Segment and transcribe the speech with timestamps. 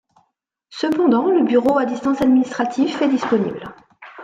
[0.71, 3.63] Cependant le bureau à distance administratif est disponible.